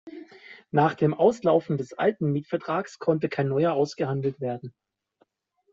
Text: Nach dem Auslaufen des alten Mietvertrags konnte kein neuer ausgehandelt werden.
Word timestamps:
Nach 0.71 0.95
dem 0.95 1.13
Auslaufen 1.13 1.77
des 1.77 1.93
alten 1.93 2.31
Mietvertrags 2.31 2.97
konnte 2.97 3.29
kein 3.29 3.49
neuer 3.49 3.73
ausgehandelt 3.73 4.41
werden. 4.41 4.73